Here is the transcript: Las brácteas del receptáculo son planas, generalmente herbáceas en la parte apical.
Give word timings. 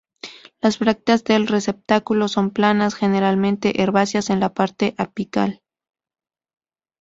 Las 0.61 0.79
brácteas 0.79 1.23
del 1.25 1.45
receptáculo 1.45 2.27
son 2.27 2.49
planas, 2.49 2.95
generalmente 2.95 3.83
herbáceas 3.83 4.31
en 4.31 4.39
la 4.39 4.51
parte 4.55 4.95
apical. 4.97 5.61